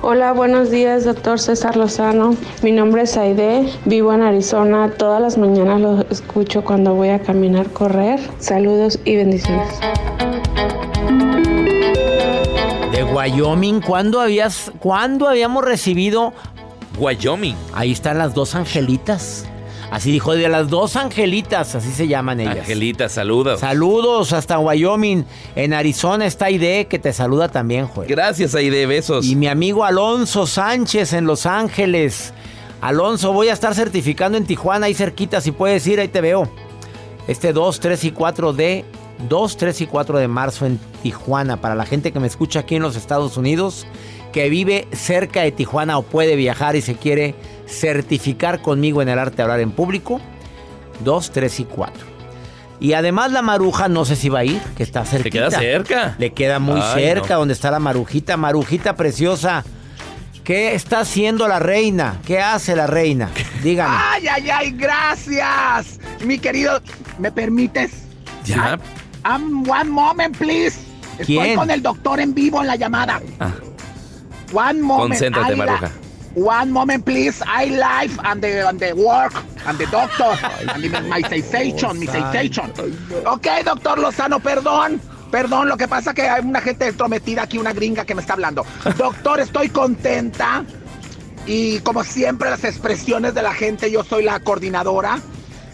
[0.00, 2.36] Hola, buenos días, doctor César Lozano.
[2.62, 4.92] Mi nombre es Aide, vivo en Arizona.
[4.96, 8.20] Todas las mañanas lo escucho cuando voy a caminar, correr.
[8.38, 9.68] Saludos y bendiciones.
[12.92, 16.32] De Wyoming, ¿cuándo habías, cuándo habíamos recibido?
[17.00, 17.56] Wyoming.
[17.74, 19.46] Ahí están las dos angelitas.
[19.90, 22.58] Así dijo, de las dos angelitas, así se llaman ellas.
[22.58, 23.60] Angelita, saludos.
[23.60, 25.24] Saludos hasta Wyoming.
[25.56, 28.08] En Arizona está Aide, que te saluda también, Joel.
[28.08, 29.24] Gracias, Aide, besos.
[29.24, 32.34] Y mi amigo Alonso Sánchez en Los Ángeles.
[32.80, 36.48] Alonso, voy a estar certificando en Tijuana, ahí cerquita, si puedes ir, ahí te veo.
[37.26, 38.84] Este 2, 3 y 4 de
[39.28, 41.60] 2, 3 y 4 de marzo en Tijuana.
[41.60, 43.86] Para la gente que me escucha aquí en los Estados Unidos,
[44.32, 47.34] que vive cerca de Tijuana o puede viajar y se quiere
[47.68, 50.20] certificar conmigo en el arte de hablar en público,
[51.04, 52.06] 2, 3 y 4.
[52.80, 55.30] Y además la maruja, no sé si va a ir, que está cerca.
[55.30, 56.14] queda cerca.
[56.18, 57.40] Le queda muy Ay, cerca no.
[57.40, 58.36] donde está la marujita.
[58.36, 59.64] Marujita preciosa.
[60.44, 62.20] ¿Qué está haciendo la reina?
[62.24, 63.30] ¿Qué hace la reina?
[63.62, 63.94] Dígame.
[63.98, 65.98] Ay, ay, ay, gracias.
[66.24, 66.80] Mi querido,
[67.18, 67.90] ¿me permites?
[68.44, 68.78] Ya.
[69.26, 70.78] Um, one moment, please.
[71.18, 71.56] Estoy ¿Quién?
[71.56, 73.20] con el doctor en vivo en la llamada.
[73.40, 73.50] Ah,
[74.52, 75.10] One moment.
[75.10, 75.90] Concéntrate, Maruja.
[76.34, 77.42] One moment, please.
[77.46, 79.32] I live and the, and the work
[79.66, 80.36] and the doctor
[80.70, 82.72] and the, my sensation, my sensation.
[83.26, 85.00] Ok, doctor Lozano, perdón.
[85.30, 88.32] Perdón, lo que pasa que hay una gente entrometida aquí, una gringa que me está
[88.32, 88.64] hablando.
[88.96, 90.64] Doctor, estoy contenta.
[91.46, 95.18] Y como siempre, las expresiones de la gente, yo soy la coordinadora.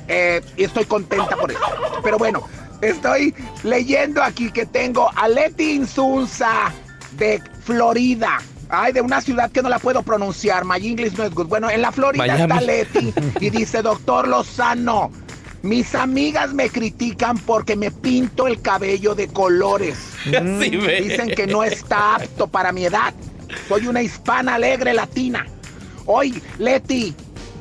[0.09, 1.61] eh, y estoy contenta por eso.
[2.03, 2.43] Pero bueno,
[2.81, 6.73] estoy leyendo aquí que tengo a Leti Insunza
[7.12, 8.38] de Florida.
[8.68, 10.64] Ay, de una ciudad que no la puedo pronunciar.
[10.64, 11.46] My English no es good.
[11.46, 12.42] Bueno, en la Florida Miami.
[12.42, 15.11] está Leti y dice, doctor Lozano,
[15.62, 19.96] mis amigas me critican porque me pinto el cabello de colores.
[20.27, 21.00] Ve.
[21.03, 23.14] Dicen que no está apto para mi edad.
[23.68, 25.46] Soy una hispana alegre latina.
[26.07, 27.14] Oye, Leti,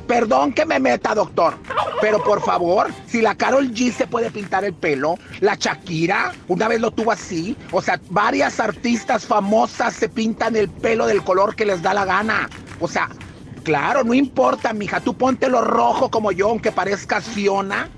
[0.06, 1.54] perdón que me meta, doctor.
[2.00, 6.68] Pero por favor, si la Carol G se puede pintar el pelo, la Shakira una
[6.68, 7.56] vez lo tuvo así.
[7.72, 12.04] O sea, varias artistas famosas se pintan el pelo del color que les da la
[12.04, 12.48] gana.
[12.80, 13.08] O sea,
[13.62, 15.00] claro, no importa, mija.
[15.00, 17.88] Tú póntelo rojo como yo, aunque parezcas Fiona.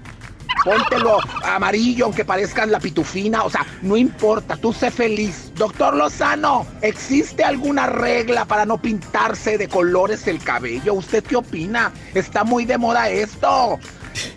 [0.67, 3.45] Póntelo amarillo, aunque parezcas la pitufina.
[3.45, 5.53] O sea, no importa, tú sé feliz.
[5.55, 10.95] Doctor Lozano, ¿existe alguna regla para no pintarse de colores el cabello?
[10.95, 11.93] ¿Usted qué opina?
[12.15, 13.79] Está muy de moda esto.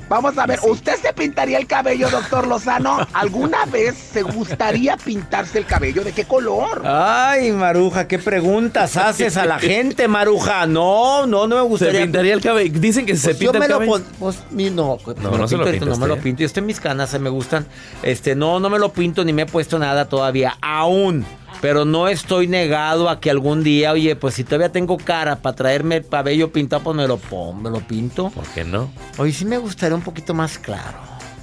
[0.10, 2.98] Vamos a ver, ¿usted se pintaría el cabello, doctor Lozano?
[3.14, 6.04] ¿Alguna vez se gustaría pintarse el cabello?
[6.04, 6.82] ¿De qué color?
[6.84, 10.66] Ay, Maruja, ¿qué preguntas haces a la gente, Maruja?
[10.66, 11.94] No, no, no me gustaría.
[12.00, 12.80] Se pintaría el cabello.
[12.80, 14.06] Dicen que se Pues yo pinta me el lo cabello.
[14.20, 16.40] pues, mi- no, pues, No, me no se lo pinto, pinta no me lo pinto.
[16.40, 17.68] Yo estoy en mis canas, se me gustan.
[18.02, 21.24] Este, no, no me lo pinto ni me he puesto nada todavía, aún.
[21.62, 25.56] Pero no estoy negado a que algún día, oye, pues si todavía tengo cara para
[25.56, 28.30] traerme el cabello pintado, pues me lo pongo, me lo pinto.
[28.30, 28.90] ¿Por qué no?
[29.18, 30.98] Oye, sí me gustaría un poquito más claro.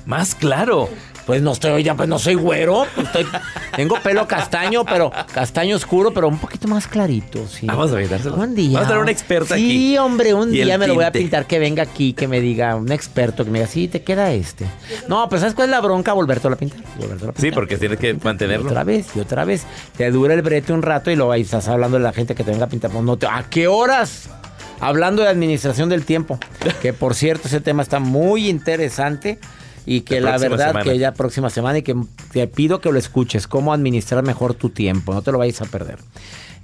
[0.07, 0.89] Más claro.
[1.27, 2.87] Pues no estoy, ya, pues no soy güero.
[2.95, 3.27] pues estoy-
[3.75, 7.67] tengo pelo castaño, pero castaño oscuro, pero un poquito más clarito, sí.
[7.67, 8.37] Vamos a pintárselo.
[8.37, 8.75] Un día.
[8.75, 9.71] Vamos a tener una experta aquí.
[9.71, 12.41] Sí, hombre, un Y día me lo voy a pintar que venga aquí, que me
[12.41, 14.67] diga, un experto que me diga, sí, te queda este.
[15.09, 16.13] No, pero ¿sabes cuál es la bronca?
[16.13, 16.81] Volvértelo a pintar.
[16.97, 17.41] Volvértelo a pintar.
[17.41, 18.69] Sí, porque tienes que Y mantenerlo.
[18.71, 19.65] otra vez, y otra vez.
[19.97, 22.45] Te dura el brete un rato y luego ahí estás hablando de la gente que
[22.45, 22.93] te venga a pintar.
[22.93, 24.31] Pues no te- ¿A qué horas?
[24.79, 26.39] Hablando de administración del tiempo.
[26.83, 29.41] Que por cierto, ese tema está muy interesante.
[29.87, 30.85] Y que La verdad semana.
[30.85, 31.95] que ya próxima semana y que
[32.33, 35.67] te pido que lo escuches, cómo administrar mejor tu tiempo, no te lo vayas a
[35.67, 35.99] perder.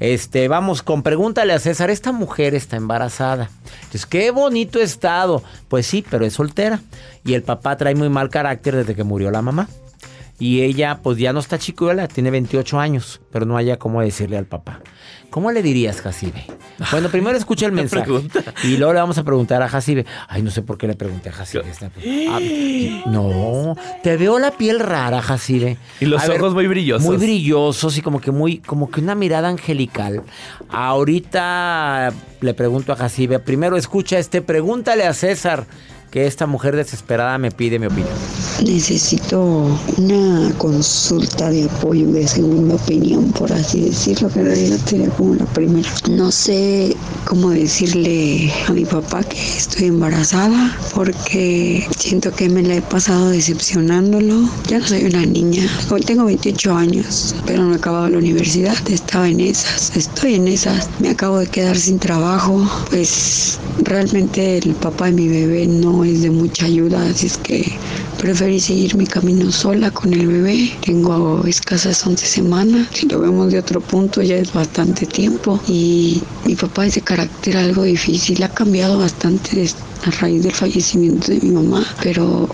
[0.00, 3.50] Este, vamos con pregúntale a César, esta mujer está embarazada.
[3.76, 5.44] Entonces, qué bonito estado.
[5.68, 6.80] Pues sí, pero es soltera.
[7.24, 9.68] Y el papá trae muy mal carácter desde que murió la mamá.
[10.40, 14.36] Y ella, pues ya no está chicuela, tiene 28 años, pero no haya cómo decirle
[14.38, 14.80] al papá.
[15.32, 16.44] ¿Cómo le dirías, Jacibe?
[16.92, 18.02] Bueno, primero escucha el mensaje.
[18.04, 18.44] pregunta.
[18.64, 20.04] Y luego le vamos a preguntar a Jacibe.
[20.28, 21.64] Ay, no sé por qué le pregunté a Jacibe.
[21.70, 21.90] esta-
[22.28, 22.38] Ah,
[23.06, 25.78] no, te veo la piel rara, Jacibe.
[26.00, 27.06] Y los A ojos muy brillosos.
[27.06, 30.22] Muy brillosos y como que muy, como que una mirada angelical.
[30.68, 33.38] Ahorita le pregunto a Jacibe.
[33.38, 35.64] Primero escucha este, pregúntale a César
[36.12, 38.12] que esta mujer desesperada me pide mi opinión.
[38.62, 45.08] Necesito una consulta de apoyo, de segunda opinión, por así decirlo, que en realidad sería
[45.08, 45.88] como la primera.
[46.10, 46.94] No sé
[47.24, 53.30] cómo decirle a mi papá que estoy embarazada, porque siento que me la he pasado
[53.30, 54.50] decepcionándolo.
[54.68, 58.76] Ya no soy una niña, hoy tengo 28 años, pero no he acabado la universidad,
[58.90, 60.90] estaba en esas, estoy en esas.
[61.00, 66.22] Me acabo de quedar sin trabajo, pues realmente el papá de mi bebé no es
[66.22, 67.72] de mucha ayuda, así es que
[68.18, 70.72] preferí seguir mi camino sola con el bebé.
[70.84, 76.22] Tengo escasas 11 semanas, si lo vemos de otro punto ya es bastante tiempo y
[76.44, 79.68] mi papá es de carácter algo difícil, ha cambiado bastante
[80.04, 82.48] a raíz del fallecimiento de mi mamá, pero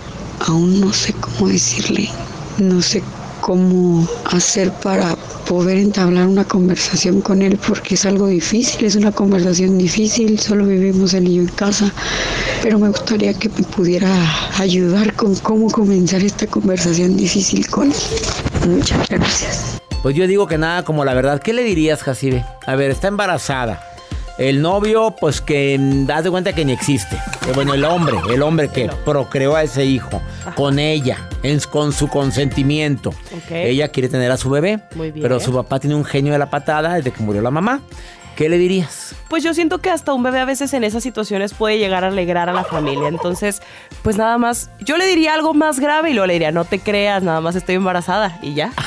[0.47, 2.09] aún no sé cómo decirle,
[2.57, 3.03] no sé
[3.41, 5.15] cómo hacer para
[5.47, 10.65] poder entablar una conversación con él porque es algo difícil, es una conversación difícil, solo
[10.65, 11.91] vivimos él y yo en casa,
[12.61, 14.09] pero me gustaría que me pudiera
[14.59, 17.97] ayudar con cómo comenzar esta conversación difícil con él.
[18.67, 19.79] Muchas gracias.
[20.03, 21.41] Pues yo digo que nada como la verdad.
[21.41, 22.45] ¿Qué le dirías, Jacibe?
[22.65, 23.88] A ver, está embarazada.
[24.39, 25.77] El novio, pues que
[26.13, 27.15] haz de cuenta que ni existe.
[27.15, 30.21] Eh, Bueno, el hombre, el hombre que procreó a ese hijo
[30.55, 33.09] con ella, en- con su consentimiento.
[33.09, 33.51] Ok.
[33.51, 35.21] Ella quiere tener a su bebé, Muy bien.
[35.21, 37.81] pero su papá tiene un genio de la patada desde que murió la mamá.
[38.37, 39.13] ¿Qué le dirías?
[39.27, 42.07] Pues yo siento que hasta un bebé a veces en esas situaciones puede llegar a
[42.07, 43.09] alegrar a la familia.
[43.09, 43.61] Entonces,
[44.01, 46.79] pues nada más, yo le diría algo más grave y luego le diría, no te
[46.79, 48.71] creas, nada más estoy embarazada y ya.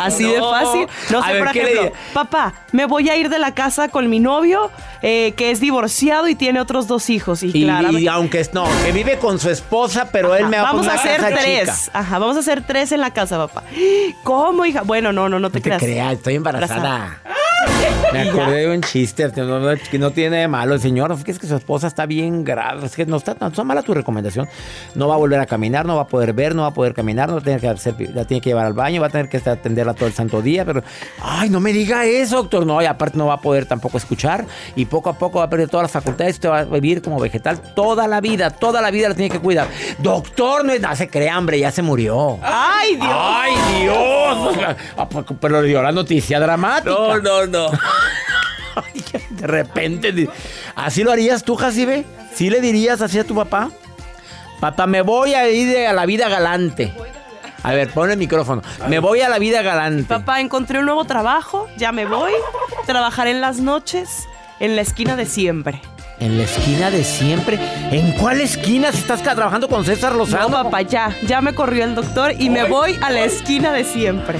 [0.00, 0.86] Así de fácil.
[1.10, 2.12] No A sé, ver, por ¿qué le ejemplo, diría?
[2.12, 4.70] papá, me voy a ir de la casa con mi novio,
[5.02, 7.42] eh, que es divorciado y tiene otros dos hijos.
[7.42, 10.56] Y, Y, claramente- y aunque es- no, que vive con su esposa, pero él me
[10.58, 11.60] va a Vamos poner a hacer casa tres.
[11.60, 11.98] chica.
[11.98, 13.62] Ajá, vamos a hacer tres en la casa, papá.
[14.22, 14.82] ¿Cómo, hija?
[14.82, 15.82] Bueno, no, no, no te No te creas.
[15.82, 17.20] creas, estoy embarazada.
[18.12, 20.74] Me acordé de un chiste no, no, que no tiene de malo.
[20.74, 22.86] El señor, es que, es que su esposa está bien grave.
[22.86, 24.48] Es que no está, no está mala tu recomendación.
[24.94, 26.94] No va a volver a caminar, no va a poder ver, no va a poder
[26.94, 29.10] caminar, no va a tener que hacer, la tiene que llevar al baño, va a
[29.10, 30.64] tener que atenderla todo el santo día.
[30.64, 30.82] Pero,
[31.22, 32.64] ay, no me diga eso, doctor.
[32.64, 34.46] No, y aparte no va a poder tampoco escuchar.
[34.76, 36.40] Y poco a poco va a perder todas las facultades.
[36.40, 38.50] Te va a vivir como vegetal toda la vida.
[38.50, 39.68] Toda la vida la tiene que cuidar.
[39.98, 42.38] Doctor, no, es- no se cree hambre, ya se murió.
[42.42, 43.08] ¡Ay, Dios!
[43.10, 43.52] ¡Ay,
[43.82, 44.56] Dios!
[44.96, 46.90] Ah, pues, Pero dio la noticia dramática.
[46.90, 47.55] No, no, no.
[49.30, 50.28] De repente.
[50.74, 52.04] ¿Así lo harías tú, Jacibe?
[52.34, 53.70] ¿Sí le dirías así a tu papá?
[54.60, 56.92] Papá, me voy a ir a la vida galante.
[57.62, 58.62] A ver, pon el micrófono.
[58.88, 60.04] Me voy a la vida galante.
[60.04, 62.32] Papá, encontré un nuevo trabajo, ya me voy.
[62.86, 64.28] Trabajaré en las noches,
[64.60, 65.80] en la esquina de siempre.
[66.20, 67.58] En la esquina de siempre.
[67.90, 70.48] ¿En cuál esquina si estás trabajando con César Lozano?
[70.48, 73.84] No, papá, ya, ya me corrió el doctor y me voy a la esquina de
[73.84, 74.38] siempre.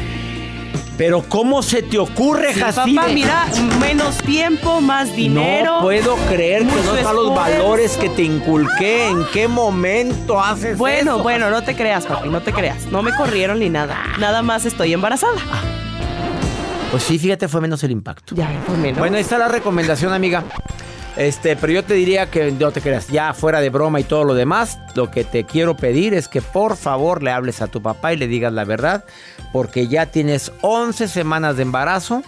[0.98, 2.96] Pero ¿cómo se te ocurre, Sí, Jacibe?
[2.96, 3.46] papá, mira,
[3.80, 5.76] menos tiempo, más dinero.
[5.76, 9.08] No puedo creer que no son los valores que te inculqué.
[9.08, 11.22] ¿En qué momento haces Bueno, eso?
[11.22, 12.86] bueno, no te creas, papi, no te creas.
[12.86, 13.96] No me corrieron ni nada.
[14.18, 15.36] Nada más estoy embarazada.
[16.90, 18.34] Pues sí, fíjate, fue menos el impacto.
[18.34, 18.98] Ya, fue menos.
[18.98, 20.44] Bueno, ahí está la recomendación, amiga.
[21.16, 24.24] Este, pero yo te diría que no te creas, ya fuera de broma y todo
[24.24, 27.80] lo demás, lo que te quiero pedir es que por favor le hables a tu
[27.80, 29.04] papá y le digas la verdad,
[29.50, 32.22] porque ya tienes 11 semanas de embarazo,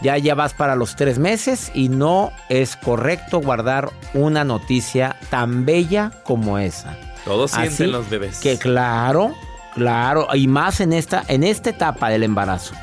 [0.00, 5.66] ya ya vas para los 3 meses y no es correcto guardar una noticia tan
[5.66, 6.96] bella como esa.
[7.26, 8.38] Todos Así sienten los bebés.
[8.38, 9.34] Que claro,
[9.74, 12.74] claro, y más en esta, en esta etapa del embarazo.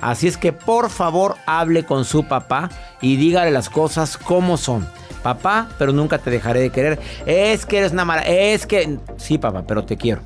[0.00, 2.70] Así es que por favor hable con su papá
[3.00, 4.86] y dígale las cosas como son.
[5.22, 6.98] Papá, pero nunca te dejaré de querer.
[7.26, 8.22] Es que eres una mala.
[8.22, 8.98] Es que.
[9.16, 10.22] Sí, papá, pero te quiero.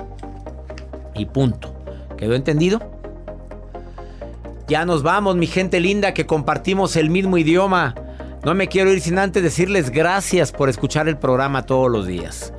[1.15, 1.75] Y punto.
[2.17, 2.81] ¿Quedó entendido?
[4.69, 7.95] Ya nos vamos, mi gente linda, que compartimos el mismo idioma.
[8.45, 12.53] No me quiero ir sin antes decirles gracias por escuchar el programa todos los días.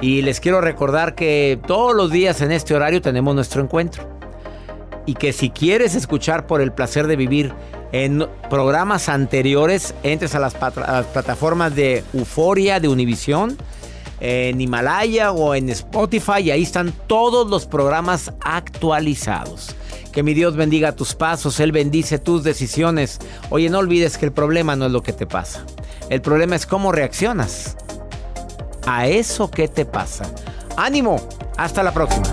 [0.00, 4.08] Y les quiero recordar que todos los días en este horario tenemos nuestro encuentro.
[5.04, 7.52] Y que si quieres escuchar por el placer de vivir
[7.92, 13.58] en programas anteriores, entres a las, plataformas de Euforia, de Univisión,
[14.20, 16.50] en Himalaya o en Spotify.
[16.50, 19.74] Ahí están todos los programas actualizados.
[20.12, 23.18] Que mi Dios bendiga tus pasos, Él bendice tus decisiones.
[23.50, 25.64] Oye, no olvides que el problema no es lo que te pasa.
[26.08, 27.76] El problema es cómo reaccionas
[28.90, 30.34] a eso que te pasa.
[30.76, 31.20] Ánimo,
[31.56, 32.26] hasta la próxima.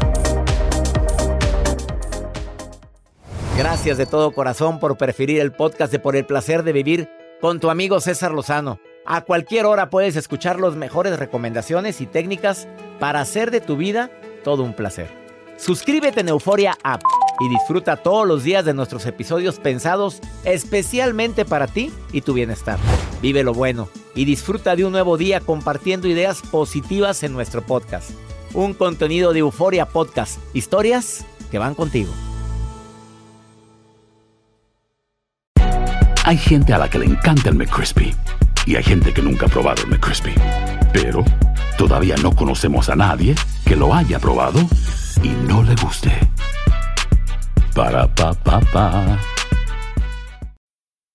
[3.55, 7.10] Gracias de todo corazón por preferir el podcast de Por el placer de vivir
[7.41, 8.80] con tu amigo César Lozano.
[9.05, 12.68] A cualquier hora puedes escuchar las mejores recomendaciones y técnicas
[12.99, 14.10] para hacer de tu vida
[14.43, 15.10] todo un placer.
[15.58, 17.01] Suscríbete en Euforia App
[17.39, 22.80] y disfruta todos los días de nuestros episodios pensados especialmente para ti y tu bienestar.
[23.22, 28.09] Vive lo bueno y disfruta de un nuevo día compartiendo ideas positivas en nuestro podcast.
[28.53, 30.39] Un contenido de Euforia Podcast.
[30.55, 32.11] Historias que van contigo.
[36.24, 38.13] Hay gente a la que le encanta el McCrispy
[38.65, 40.34] y hay gente que nunca ha probado el McCrispy.
[40.91, 41.24] Pero
[41.78, 44.59] todavía no conocemos a nadie que lo haya probado
[45.22, 46.11] y no le guste.
[47.76, 49.20] Para pa pa pa.